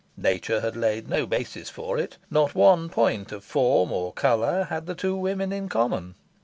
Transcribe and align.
Nature 0.17 0.61
had 0.61 0.75
laid 0.75 1.07
no 1.07 1.27
basis 1.27 1.69
for 1.69 1.95
it. 1.99 2.17
Not 2.31 2.55
one 2.55 2.89
point 2.89 3.31
of 3.31 3.43
form 3.43 3.91
or 3.91 4.11
colour 4.11 4.63
had 4.63 4.87
the 4.87 4.95
two 4.95 5.15
women 5.15 5.53
in 5.53 5.69
common. 5.69 6.15